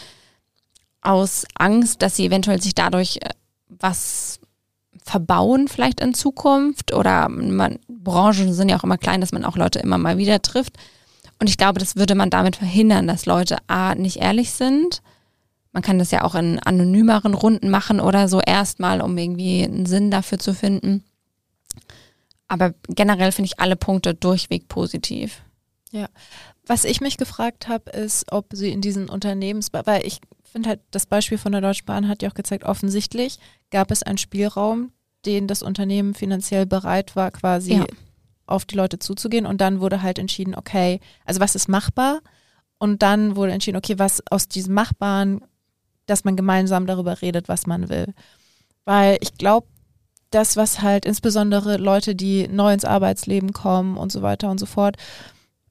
[1.02, 3.28] aus Angst, dass sie eventuell sich dadurch äh,
[3.68, 4.40] was
[5.04, 9.56] verbauen vielleicht in Zukunft oder man, Branchen sind ja auch immer klein, dass man auch
[9.56, 10.78] Leute immer mal wieder trifft.
[11.38, 15.00] Und ich glaube, das würde man damit verhindern, dass Leute A nicht ehrlich sind.
[15.70, 19.86] Man kann das ja auch in anonymeren Runden machen oder so erstmal, um irgendwie einen
[19.86, 21.04] Sinn dafür zu finden.
[22.48, 25.42] Aber generell finde ich alle Punkte durchweg positiv.
[25.90, 26.08] Ja.
[26.66, 30.80] Was ich mich gefragt habe, ist, ob sie in diesen Unternehmens, weil ich finde halt,
[30.90, 33.38] das Beispiel von der Deutschen Bahn hat ja auch gezeigt, offensichtlich
[33.70, 34.92] gab es einen Spielraum,
[35.26, 37.86] den das Unternehmen finanziell bereit war, quasi ja.
[38.46, 39.46] auf die Leute zuzugehen.
[39.46, 42.20] Und dann wurde halt entschieden, okay, also was ist machbar?
[42.78, 45.40] Und dann wurde entschieden, okay, was aus diesem Machbaren,
[46.06, 48.14] dass man gemeinsam darüber redet, was man will.
[48.84, 49.66] Weil ich glaube,
[50.34, 54.66] das, was halt insbesondere Leute, die neu ins Arbeitsleben kommen und so weiter und so
[54.66, 54.96] fort,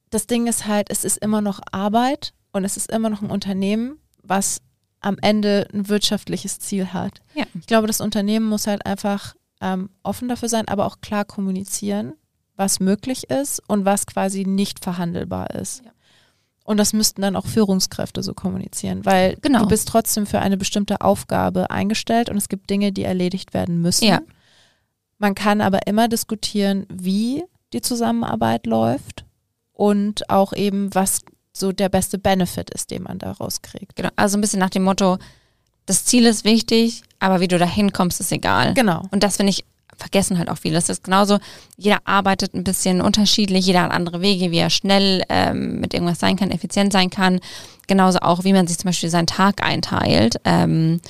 [0.10, 3.32] das Ding ist halt, es ist immer noch Arbeit und es ist immer noch ein
[3.32, 4.62] Unternehmen, was
[5.02, 7.21] am Ende ein wirtschaftliches Ziel hat.
[7.34, 7.45] Ja.
[7.60, 12.13] Ich glaube, das Unternehmen muss halt einfach ähm, offen dafür sein, aber auch klar kommunizieren,
[12.56, 15.84] was möglich ist und was quasi nicht verhandelbar ist.
[15.84, 15.91] Ja.
[16.63, 19.63] Und das müssten dann auch Führungskräfte so kommunizieren, weil genau.
[19.63, 23.82] du bist trotzdem für eine bestimmte Aufgabe eingestellt und es gibt Dinge, die erledigt werden
[23.82, 24.06] müssen.
[24.06, 24.21] Ja.
[25.17, 29.26] Man kann aber immer diskutieren, wie die Zusammenarbeit läuft
[29.73, 31.21] und auch eben, was
[31.54, 33.95] so der beste Benefit ist, den man daraus kriegt.
[33.95, 35.17] Genau, also ein bisschen nach dem Motto,
[35.86, 38.73] das Ziel ist wichtig, aber wie du da hinkommst, ist egal.
[38.73, 39.04] Genau.
[39.12, 39.65] Und das finde ich,
[39.97, 40.76] vergessen halt auch viele.
[40.76, 41.39] Das ist genauso,
[41.78, 46.19] jeder arbeitet ein bisschen unterschiedlich, jeder hat andere Wege, wie er schnell ähm, mit irgendwas
[46.19, 47.39] sein kann, effizient sein kann.
[47.88, 50.38] Genauso auch, wie man sich zum Beispiel seinen Tag einteilt.
[50.45, 51.02] Ähm,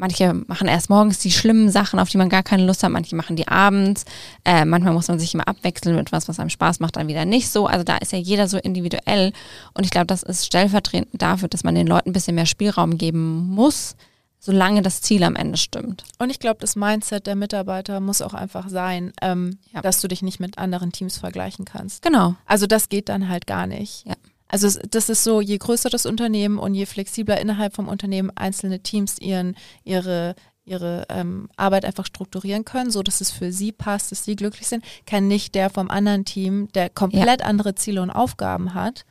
[0.00, 2.90] Manche machen erst morgens die schlimmen Sachen, auf die man gar keine Lust hat.
[2.90, 4.04] Manche machen die abends.
[4.44, 7.24] Äh, manchmal muss man sich immer abwechseln mit was, was einem Spaß macht, dann wieder
[7.24, 7.66] nicht so.
[7.66, 9.32] Also da ist ja jeder so individuell.
[9.74, 12.96] Und ich glaube, das ist stellvertretend dafür, dass man den Leuten ein bisschen mehr Spielraum
[12.96, 13.96] geben muss,
[14.38, 16.04] solange das Ziel am Ende stimmt.
[16.20, 19.82] Und ich glaube, das Mindset der Mitarbeiter muss auch einfach sein, ähm, ja.
[19.82, 22.02] dass du dich nicht mit anderen Teams vergleichen kannst.
[22.02, 22.36] Genau.
[22.46, 24.06] Also das geht dann halt gar nicht.
[24.06, 24.14] Ja.
[24.48, 28.80] Also das ist so, je größer das Unternehmen und je flexibler innerhalb vom Unternehmen einzelne
[28.80, 30.34] Teams ihren, ihre,
[30.64, 34.66] ihre ähm, Arbeit einfach strukturieren können, so dass es für sie passt, dass sie glücklich
[34.66, 37.46] sind, kann nicht der vom anderen Team, der komplett ja.
[37.46, 39.04] andere Ziele und Aufgaben hat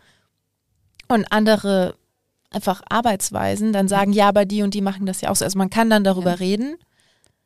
[1.08, 1.96] und andere
[2.50, 5.46] einfach Arbeitsweisen, dann sagen, ja, aber die und die machen das ja auch so.
[5.46, 6.38] Also man kann dann darüber ja.
[6.38, 6.78] reden,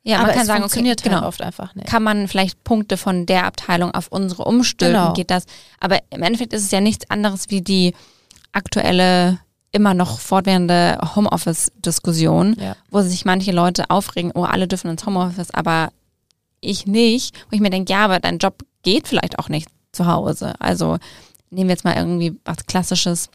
[0.04, 1.22] ja, aber man kann es sagen, funktioniert okay, genau.
[1.22, 1.88] halt oft einfach nicht.
[1.88, 5.14] Kann man vielleicht Punkte von der Abteilung auf unsere umstülpen, genau.
[5.14, 5.46] geht das.
[5.80, 7.94] Aber im Endeffekt ist es ja nichts anderes wie die
[8.52, 9.40] aktuelle,
[9.72, 12.76] immer noch fortwährende Homeoffice-Diskussion, ja.
[12.90, 15.92] wo sich manche Leute aufregen, oh, alle dürfen ins Homeoffice, aber
[16.62, 17.36] ich nicht.
[17.50, 20.56] Wo ich mir denke, ja, aber dein Job geht vielleicht auch nicht zu Hause.
[20.60, 20.98] Also
[21.52, 23.30] nehmen wir jetzt mal irgendwie was Klassisches.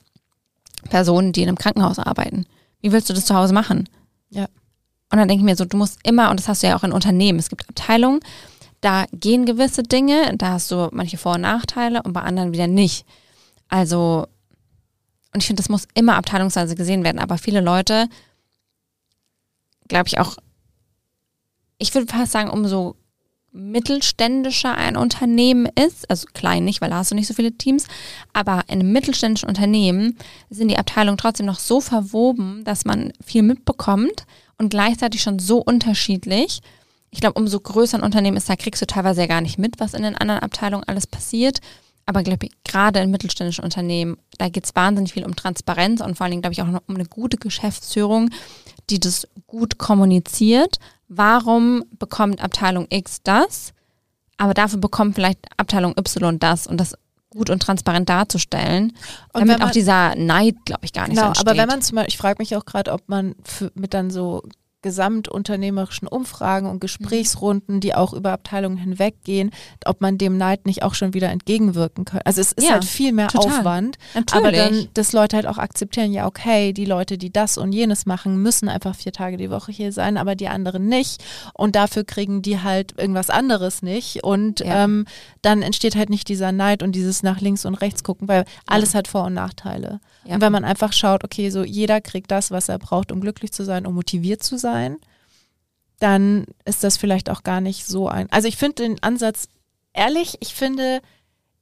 [0.86, 2.46] Personen, die in einem Krankenhaus arbeiten.
[2.80, 3.88] Wie willst du das zu Hause machen?
[4.30, 4.46] Ja.
[5.10, 6.84] Und dann denke ich mir so, du musst immer, und das hast du ja auch
[6.84, 8.20] in Unternehmen, es gibt Abteilungen,
[8.80, 12.66] da gehen gewisse Dinge, da hast du manche Vor- und Nachteile und bei anderen wieder
[12.66, 13.06] nicht.
[13.68, 14.26] Also,
[15.32, 18.08] und ich finde, das muss immer abteilungsweise gesehen werden, aber viele Leute,
[19.88, 20.36] glaube ich auch,
[21.78, 22.96] ich würde fast sagen, umso
[23.56, 27.86] mittelständischer ein Unternehmen ist, also klein nicht, weil da hast du nicht so viele Teams,
[28.32, 30.16] aber in einem mittelständischen Unternehmen
[30.50, 34.26] sind die Abteilungen trotzdem noch so verwoben, dass man viel mitbekommt
[34.58, 36.60] und gleichzeitig schon so unterschiedlich.
[37.10, 39.80] Ich glaube, umso größer ein Unternehmen ist, da kriegst du teilweise ja gar nicht mit,
[39.80, 41.60] was in den anderen Abteilungen alles passiert.
[42.04, 46.16] Aber glaube ich, gerade in mittelständischen Unternehmen, da geht es wahnsinnig viel um Transparenz und
[46.16, 48.30] vor allen Dingen, glaube ich, auch noch um eine gute Geschäftsführung,
[48.90, 50.78] die das gut kommuniziert.
[51.08, 53.72] Warum bekommt Abteilung X das,
[54.38, 56.94] aber dafür bekommt vielleicht Abteilung Y das und das
[57.30, 58.92] gut und transparent darzustellen,
[59.32, 61.48] Und damit man- auch dieser Neid, glaube ich, gar nicht Genau, so entsteht.
[61.48, 64.10] aber wenn man zum Beispiel, ich frage mich auch gerade, ob man für, mit dann
[64.10, 64.42] so
[64.86, 69.50] gesamtunternehmerischen Umfragen und Gesprächsrunden, die auch über Abteilungen hinweggehen,
[69.84, 72.20] ob man dem Neid nicht auch schon wieder entgegenwirken kann.
[72.24, 73.58] Also es ist Ja, halt viel mehr total.
[73.60, 74.44] Aufwand, Natürlich.
[74.44, 78.06] aber dann, dass Leute halt auch akzeptieren, ja okay, die Leute, die das und jenes
[78.06, 81.22] machen, müssen einfach vier Tage die Woche hier sein, aber die anderen nicht
[81.54, 84.84] und dafür kriegen die halt irgendwas anderes nicht und Ja.
[84.84, 85.04] ähm,
[85.42, 88.94] dann entsteht halt nicht dieser Neid und dieses nach links und rechts gucken, weil alles
[88.94, 90.00] hat Vor- und Nachteile.
[90.24, 90.34] Ja.
[90.34, 93.52] Und wenn man einfach schaut, okay, so jeder kriegt das, was er braucht, um glücklich
[93.52, 94.75] zu sein, um motiviert zu sein,
[95.98, 98.30] dann ist das vielleicht auch gar nicht so ein.
[98.30, 99.48] Also ich finde den Ansatz,
[99.94, 101.00] ehrlich, ich finde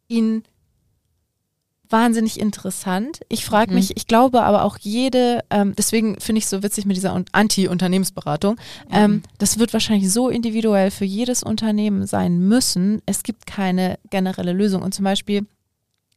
[0.08, 0.42] ihn
[1.88, 3.20] wahnsinnig interessant.
[3.28, 3.76] Ich frage Mhm.
[3.76, 7.14] mich, ich glaube aber auch jede, ähm, deswegen finde ich es so witzig mit dieser
[7.14, 8.56] Un- Anti-Unternehmensberatung,
[8.90, 13.02] ähm, das wird wahrscheinlich so individuell für jedes Unternehmen sein müssen.
[13.06, 14.82] Es gibt keine generelle Lösung.
[14.82, 15.46] Und zum Beispiel,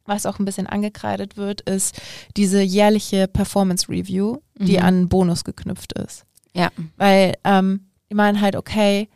[0.06, 2.00] was auch ein bisschen angekreidet wird, ist
[2.36, 4.82] diese jährliche Performance Review, die Mhm.
[4.82, 6.24] an einen Bonus geknüpft ist.
[6.58, 6.70] Ja.
[6.96, 9.08] Weil ähm, die meinen halt, okay,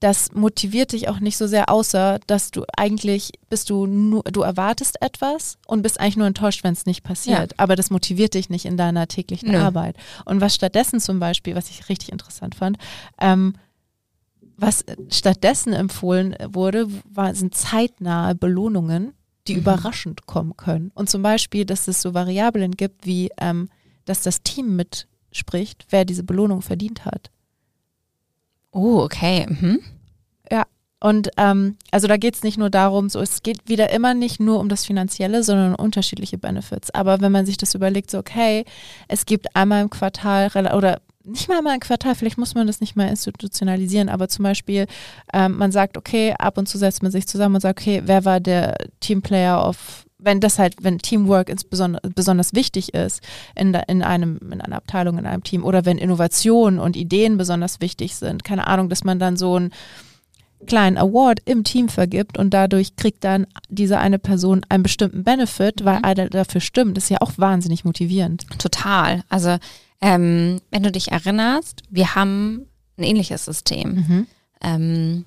[0.00, 4.40] das motiviert dich auch nicht so sehr, außer dass du eigentlich bist du nur, du
[4.42, 7.58] erwartest etwas und bist eigentlich nur enttäuscht, wenn es nicht passiert.
[7.60, 9.58] Aber das motiviert dich nicht in deiner täglichen Nö.
[9.58, 9.96] Arbeit.
[10.24, 12.78] Und was stattdessen zum Beispiel, was ich richtig interessant fand,
[13.20, 13.54] ähm,
[14.56, 19.12] was stattdessen empfohlen wurde, war, sind zeitnahe Belohnungen,
[19.48, 19.60] die Mhm.
[19.60, 20.90] überraschend kommen können.
[20.94, 23.68] Und zum Beispiel, dass es so Variablen gibt, wie ähm,
[24.04, 24.74] dass das Team
[25.32, 27.30] mitspricht, wer diese Belohnung verdient hat.
[28.70, 29.46] Oh, okay.
[29.48, 29.80] Mhm.
[31.02, 34.38] Und ähm, also da geht es nicht nur darum, so es geht wieder immer nicht
[34.38, 36.94] nur um das Finanzielle, sondern um unterschiedliche Benefits.
[36.94, 38.64] Aber wenn man sich das überlegt, so okay,
[39.08, 42.80] es gibt einmal im Quartal oder nicht mal einmal im Quartal, vielleicht muss man das
[42.80, 44.86] nicht mal institutionalisieren, aber zum Beispiel,
[45.32, 48.24] ähm, man sagt, okay, ab und zu setzt man sich zusammen und sagt, okay, wer
[48.24, 53.20] war der Teamplayer of, wenn das halt, wenn Teamwork insbesondere besonders wichtig ist
[53.54, 57.80] in, in einem, in einer Abteilung, in einem Team, oder wenn Innovation und Ideen besonders
[57.80, 59.72] wichtig sind, keine Ahnung, dass man dann so ein
[60.66, 65.84] kleinen Award im Team vergibt und dadurch kriegt dann diese eine Person einen bestimmten Benefit,
[65.84, 66.04] weil Mhm.
[66.04, 66.96] alle dafür stimmt.
[66.96, 68.46] Das ist ja auch wahnsinnig motivierend.
[68.58, 69.24] Total.
[69.28, 69.56] Also,
[70.00, 74.26] ähm, wenn du dich erinnerst, wir haben ein ähnliches System.
[74.60, 75.24] Ähm,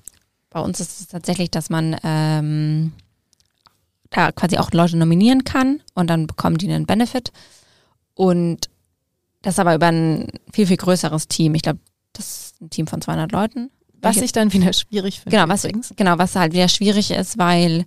[0.48, 2.92] bei uns ist es tatsächlich, dass man ähm,
[4.10, 7.32] da quasi auch Leute nominieren kann und dann bekommen die einen Benefit.
[8.14, 8.70] Und
[9.42, 11.54] das aber über ein viel, viel größeres Team.
[11.54, 11.78] Ich glaube,
[12.12, 13.70] das ist ein Team von 200 Leuten.
[14.02, 15.36] Was ich dann wieder schwierig finde.
[15.36, 15.92] Genau, was, übrigens.
[15.96, 17.84] genau, was halt wieder schwierig ist, weil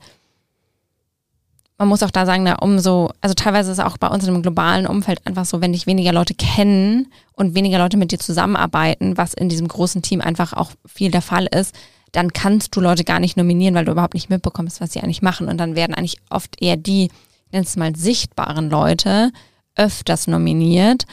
[1.78, 4.34] man muss auch da sagen, na, umso, also teilweise ist es auch bei uns in
[4.34, 8.20] einem globalen Umfeld einfach so, wenn dich weniger Leute kennen und weniger Leute mit dir
[8.20, 11.74] zusammenarbeiten, was in diesem großen Team einfach auch viel der Fall ist,
[12.12, 15.22] dann kannst du Leute gar nicht nominieren, weil du überhaupt nicht mitbekommst, was sie eigentlich
[15.22, 15.48] machen.
[15.48, 19.32] Und dann werden eigentlich oft eher die, ich nenne es mal sichtbaren Leute,
[19.76, 21.06] öfters nominiert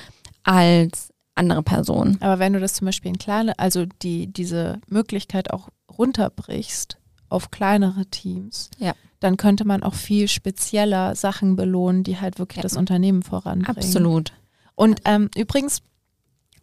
[0.43, 2.17] als andere Personen.
[2.21, 6.97] Aber wenn du das zum Beispiel in kleine, also die, diese Möglichkeit auch runterbrichst
[7.29, 8.95] auf kleinere Teams, Ja.
[9.21, 12.63] dann könnte man auch viel spezieller Sachen belohnen, die halt wirklich Ja.
[12.63, 13.77] das Unternehmen voranbringen.
[13.77, 14.33] Absolut.
[14.75, 15.83] Und ähm, übrigens,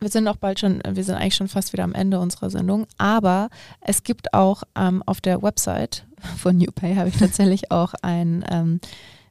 [0.03, 2.85] wir sind auch bald schon, wir sind eigentlich schon fast wieder am Ende unserer Sendung,
[2.97, 3.49] aber
[3.81, 6.05] es gibt auch ähm, auf der Website
[6.37, 8.79] von NewPay habe ich tatsächlich auch ein, ähm,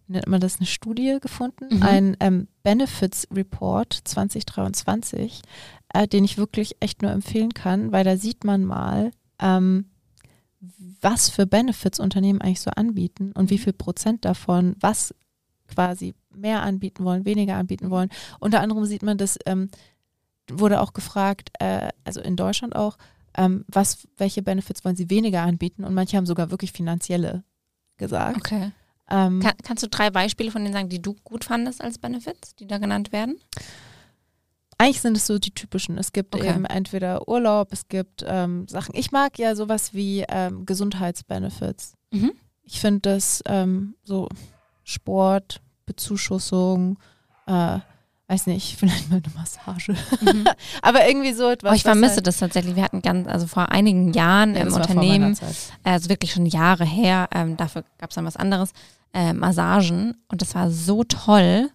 [0.08, 1.82] nennt man das, eine Studie gefunden, Mhm.
[1.82, 5.42] ein ähm, Benefits Report 2023,
[5.94, 9.87] äh, den ich wirklich echt nur empfehlen kann, weil da sieht man mal, ähm,
[11.00, 15.14] was für Benefits Unternehmen eigentlich so anbieten und wie viel Prozent davon was
[15.66, 18.11] quasi mehr anbieten wollen, weniger anbieten wollen.
[18.38, 19.70] Unter anderem sieht man, dass ähm,
[20.50, 22.96] wurde auch gefragt, äh, also in Deutschland auch,
[23.37, 27.44] ähm, was, welche Benefits wollen sie weniger anbieten und manche haben sogar wirklich finanzielle
[27.96, 28.37] gesagt.
[28.37, 28.72] Okay.
[29.11, 32.55] Ähm, Kann, kannst du drei Beispiele von denen sagen, die du gut fandest als Benefits,
[32.57, 33.37] die da genannt werden?
[34.78, 35.96] eigentlich sind es so die typischen.
[35.96, 36.50] Es gibt Okay.
[36.50, 38.96] eben entweder Urlaub, es gibt ähm, Sachen.
[38.96, 41.94] Ich mag ja sowas wie ähm, Gesundheitsbenefits.
[42.11, 42.33] Mhm.
[42.64, 44.28] Ich finde das ähm, so
[44.83, 46.98] Sport, Bezuschussung,
[47.46, 47.78] äh,
[48.33, 49.95] weiß nicht, vielleicht mal eine Massage.
[50.83, 51.71] Aber irgendwie so etwas.
[51.71, 52.77] Oh, ich was vermisse halt, das tatsächlich.
[52.77, 55.37] Wir hatten ganz, also vor einigen Jahren Ja, im Unternehmen,
[55.85, 58.73] also wirklich schon Jahre her, ähm, dafür gab es dann was anderes,
[59.12, 61.68] äh, Massagen und das war so toll.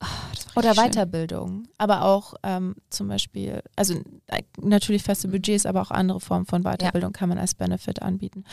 [0.00, 0.06] Oh,
[0.54, 0.84] war Oder schön.
[0.84, 3.94] Weiterbildung, aber auch ähm, zum Beispiel, also
[4.26, 8.44] äh, natürlich feste Budgets, aber auch andere Formen von Weiterbildung kann man als Benefit anbieten.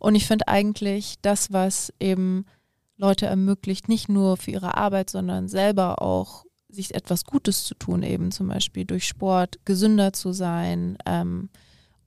[0.00, 2.46] Und ich finde eigentlich das, was eben
[2.96, 6.43] Leute ermöglicht, nicht nur für ihre Arbeit, sondern selber auch
[6.74, 11.48] sich etwas Gutes zu tun, eben zum Beispiel durch Sport gesünder zu sein ähm,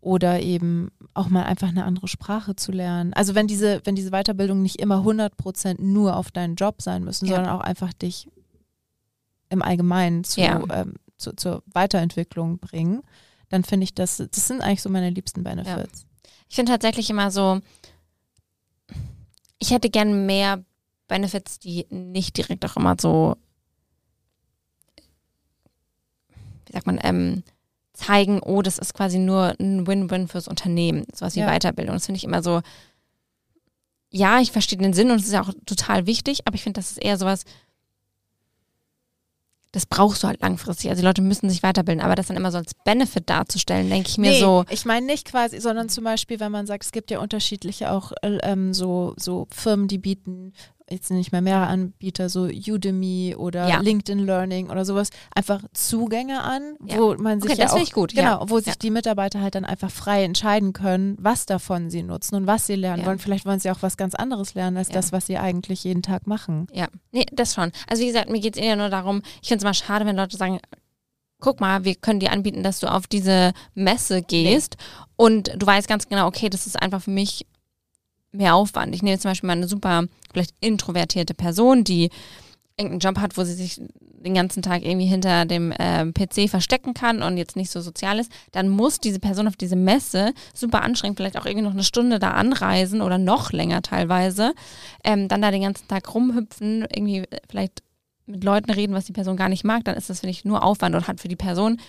[0.01, 3.13] oder eben auch mal einfach eine andere Sprache zu lernen.
[3.13, 7.25] Also wenn diese, wenn diese Weiterbildung nicht immer 100% nur auf deinen Job sein müssen,
[7.25, 7.35] Ja.
[7.37, 8.27] sondern auch einfach dich
[9.49, 10.61] im Allgemeinen zu, Ja.
[10.71, 13.01] ähm, zu, zur Weiterentwicklung bringen,
[13.49, 16.05] dann finde ich das, das sind eigentlich so meine liebsten Benefits.
[16.49, 17.59] Ich finde tatsächlich immer so,
[19.59, 20.63] ich hätte gern mehr
[21.07, 23.35] Benefits, die nicht direkt auch immer so,
[26.67, 27.43] wie sagt man, ähm,
[27.93, 31.47] zeigen, oh, das ist quasi nur ein Win-Win fürs Unternehmen, sowas wie Ja.
[31.47, 31.95] Weiterbildung.
[31.95, 32.61] Das finde ich immer so,
[34.09, 36.79] ja, ich verstehe den Sinn und es ist ja auch total wichtig, aber ich finde,
[36.79, 37.43] das ist eher sowas,
[39.71, 40.89] das brauchst du halt langfristig.
[40.89, 44.09] Also die Leute müssen sich weiterbilden, aber das dann immer so als Benefit darzustellen, denke
[44.09, 46.91] ich mir nee, so, Ich meine nicht quasi, sondern zum Beispiel, wenn man sagt, es
[46.91, 50.53] gibt ja unterschiedliche auch äh, ähm, so, so Firmen, die bieten
[50.89, 53.79] jetzt nicht mehr mehrere Anbieter, so Udemy oder Ja.
[53.81, 56.97] LinkedIn Learning oder sowas, einfach Zugänge an, Ja.
[56.97, 58.49] wo man sich Okay, ja das auch, gut, Genau, ja.
[58.49, 62.47] wo sich die Mitarbeiter halt dann einfach frei entscheiden können, was davon sie nutzen und
[62.47, 63.19] was sie lernen wollen.
[63.19, 66.25] Vielleicht wollen sie auch was ganz anderes lernen als das, was sie eigentlich jeden Tag
[66.25, 66.67] machen.
[66.71, 67.71] Ja, nee, das schon.
[67.89, 70.15] Also wie gesagt, mir geht es eher nur darum, ich finde es immer schade, wenn
[70.15, 70.59] Leute sagen,
[71.39, 74.77] guck mal, wir können dir anbieten, dass du auf diese Messe gehst
[75.17, 77.45] und du weißt ganz genau, okay, das ist einfach für mich
[78.37, 78.95] mehr Aufwand.
[78.95, 82.09] Ich nehme zum Beispiel mal eine super, vielleicht introvertierte Person, die
[82.77, 86.93] irgendeinen Job hat, wo sie sich den ganzen Tag irgendwie hinter dem ähm, PC verstecken
[86.93, 90.83] kann und jetzt nicht so sozial ist, dann muss diese Person auf diese Messe super
[90.83, 94.53] anstrengend, vielleicht auch irgendwie noch eine Stunde da anreisen oder noch länger teilweise,
[95.03, 97.83] ähm, dann da den ganzen Tag rumhüpfen, irgendwie äh, vielleicht
[98.25, 100.63] mit Leuten reden, was die Person gar nicht mag, dann ist das, finde ich, nur
[100.63, 101.79] Aufwand und hat für die Person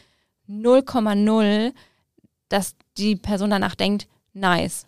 [0.48, 1.72] 0,0,
[2.48, 4.06] dass die Person danach denkt,
[4.40, 4.86] nice.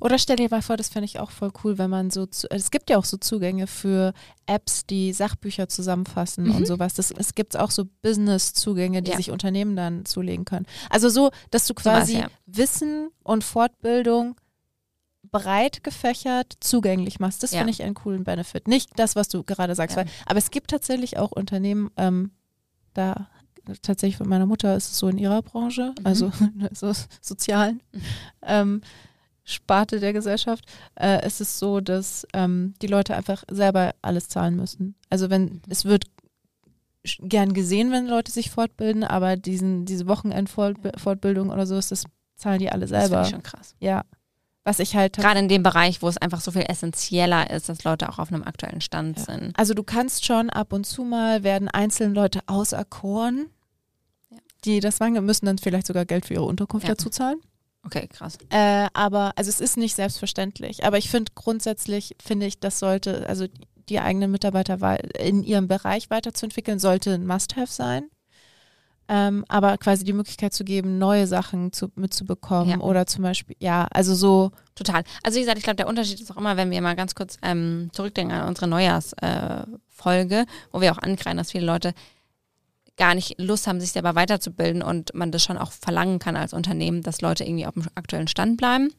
[0.00, 2.50] Oder stell dir mal vor, das fände ich auch voll cool, wenn man so, zu,
[2.50, 4.12] es gibt ja auch so Zugänge für
[4.46, 6.56] Apps, die Sachbücher zusammenfassen Mhm.
[6.56, 6.94] und sowas.
[6.94, 9.16] Das, es gibt auch so Business-Zugänge, die Ja.
[9.16, 10.66] sich Unternehmen dann zulegen können.
[10.90, 12.28] Also so, dass du quasi ja.
[12.46, 14.36] Wissen und Fortbildung
[15.30, 17.42] breit gefächert zugänglich machst.
[17.42, 17.58] Das Ja.
[17.58, 18.66] finde ich einen coolen Benefit.
[18.68, 20.04] Nicht das, was du gerade sagst, Ja.
[20.04, 22.30] weil, aber es gibt tatsächlich auch Unternehmen, ähm,
[22.94, 23.28] da
[23.82, 26.06] tatsächlich von meiner Mutter ist es so in ihrer Branche, Mhm.
[26.06, 26.32] also
[26.72, 28.00] so sozialen Mhm.
[28.42, 28.80] ähm,
[29.44, 30.64] Sparte der Gesellschaft,
[31.00, 34.94] äh, ist es so, dass ähm, die Leute einfach selber alles zahlen müssen.
[35.08, 35.60] Also wenn Mhm.
[35.70, 36.04] es wird
[37.20, 42.04] gern gesehen, wenn Leute sich fortbilden, aber diesen, diese Wochenendfortbildung oder so ist das
[42.36, 43.22] zahlen die alle Das finde selber.
[43.22, 43.74] ich schon krass.
[43.80, 44.04] Ja.
[44.64, 47.84] Was ich halt Gerade in dem Bereich, wo es einfach so viel essentieller ist, dass
[47.84, 49.24] Leute auch auf einem aktuellen Stand Ja.
[49.24, 49.58] sind.
[49.58, 53.46] Also du kannst schon ab und zu mal werden einzelne Leute auserkoren.
[54.64, 56.94] Die das machen, müssen dann vielleicht sogar Geld für ihre Unterkunft Ja.
[56.94, 57.40] dazu zahlen.
[57.84, 58.38] Okay, krass.
[58.50, 60.84] Äh, aber also es ist nicht selbstverständlich.
[60.84, 63.46] Aber ich finde grundsätzlich finde ich, das sollte also
[63.88, 64.78] die eigenen Mitarbeiter
[65.18, 68.10] in ihrem Bereich weiterzuentwickeln sollte ein Must-have sein.
[69.10, 72.80] Ähm, aber quasi die Möglichkeit zu geben, neue Sachen zu, mitzubekommen Ja.
[72.80, 75.02] oder zum Beispiel, ja, also so, Total.
[75.22, 77.38] Also wie gesagt, ich glaube, der Unterschied ist auch immer, wenn wir mal ganz kurz
[77.40, 81.94] ähm, zurückdenken an unsere Neujahrsfolge, äh, wo wir auch ankreien, dass viele Leute
[82.98, 86.52] gar nicht Lust haben, sich selber weiterzubilden und man das schon auch verlangen kann als
[86.52, 88.92] Unternehmen, dass Leute irgendwie auf dem aktuellen Stand bleiben.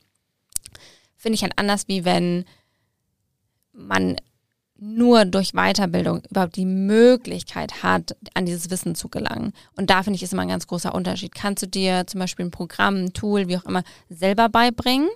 [1.17, 2.45] Finde ich halt anders, wie wenn
[3.73, 4.15] man
[4.81, 9.51] nur durch Weiterbildung überhaupt die Möglichkeit hat, an dieses Wissen zu gelangen.
[9.75, 11.35] Und da finde ich, ist immer ein ganz großer Unterschied.
[11.35, 15.09] Kannst du dir zum Beispiel ein Programm, ein Tool, wie auch immer, selber beibringen?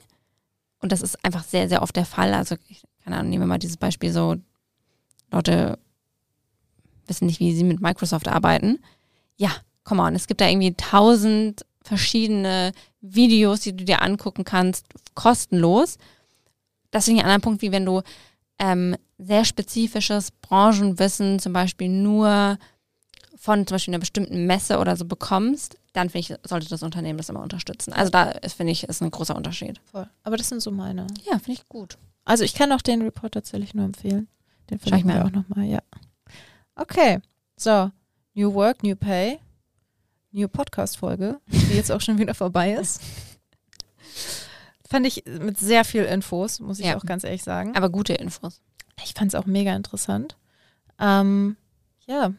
[0.79, 2.33] Und das ist einfach sehr, sehr oft der Fall.
[2.33, 4.35] Also, ich, keine Ahnung, nehmen wir mal dieses Beispiel so,
[5.31, 5.79] Leute
[7.07, 8.79] wissen nicht, wie sie mit Microsoft arbeiten.
[9.37, 9.51] Ja,
[9.83, 14.85] come on, es gibt da irgendwie tausend verschiedene Videos, die du dir angucken kannst,
[15.15, 15.97] kostenlos.
[16.91, 18.01] Das ist ein anderer Punkt, wie wenn du
[18.59, 22.57] ähm, sehr spezifisches Branchenwissen zum Beispiel nur
[23.35, 27.17] von zum Beispiel einer bestimmten Messe oder so bekommst, dann finde ich, sollte das Unternehmen
[27.17, 27.91] das immer unterstützen.
[27.91, 29.81] Also da finde ich, ist ein großer Unterschied.
[29.91, 30.07] voll.
[30.23, 31.07] Aber das sind so meine.
[31.29, 31.97] Ja, finde ich gut.
[32.23, 34.29] Also ich kann auch den Report tatsächlich nur empfehlen.
[34.69, 35.81] Den verlinken mir wir auch nochmal, ja.
[36.75, 37.19] Okay,
[37.55, 37.91] so,
[38.33, 39.39] New Work, New Pay,
[40.31, 43.01] New Podcast-Folge, die jetzt auch schon wieder vorbei ist.
[44.89, 46.97] Fand ich mit sehr viel Infos, muss ich Ja.
[46.97, 47.75] auch ganz ehrlich sagen.
[47.75, 48.61] Aber gute Infos.
[49.03, 50.37] Ich fand es auch mega interessant.
[50.99, 51.57] Ähm,
[52.07, 52.33] ja,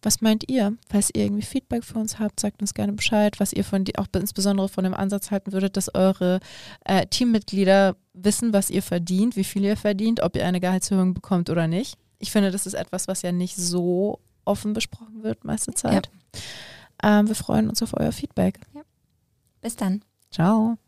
[0.00, 0.76] Was meint ihr?
[0.88, 3.98] Falls ihr irgendwie Feedback für uns habt, sagt uns gerne Bescheid, was ihr von die,
[3.98, 6.38] auch insbesondere von dem Ansatz halten würdet, dass eure
[6.84, 11.50] äh, Teammitglieder wissen, was ihr verdient, wie viel ihr verdient, ob ihr eine Gehaltserhöhung bekommt
[11.50, 11.98] oder nicht.
[12.22, 16.08] Ich finde, das ist etwas, was ja nicht so offen besprochen wird, meiste Zeit.
[17.02, 17.18] Ja.
[17.18, 18.60] Ähm, wir freuen uns auf euer Feedback.
[18.74, 18.82] Ja.
[19.60, 20.04] Bis dann.
[20.30, 20.78] Ciao.